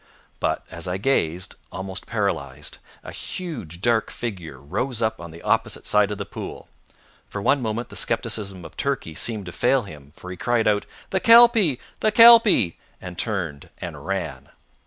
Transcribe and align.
But, 0.39 0.65
as 0.71 0.87
I 0.87 0.97
gazed, 0.97 1.53
almost 1.71 2.07
paralysed, 2.07 2.79
a 3.03 3.11
huge 3.11 3.81
dark 3.81 4.09
figure 4.09 4.57
rose 4.57 4.99
up 4.99 5.21
on 5.21 5.29
the 5.29 5.43
opposite 5.43 5.85
side 5.85 6.09
of 6.09 6.17
the 6.17 6.25
pool. 6.25 6.69
For 7.29 7.39
one 7.39 7.61
moment 7.61 7.89
the 7.89 7.95
scepticism 7.95 8.65
of 8.65 8.75
Turkey 8.75 9.13
seemed 9.13 9.45
to 9.45 9.51
fail 9.51 9.83
him, 9.83 10.11
for 10.15 10.31
he 10.31 10.37
cried 10.37 10.67
out, 10.67 10.87
"The 11.11 11.19
kelpie! 11.19 11.79
The 11.99 12.11
kelpie!" 12.11 12.79
and 12.99 13.15
turned 13.15 13.69
and 13.77 14.03
ran. 14.03 14.49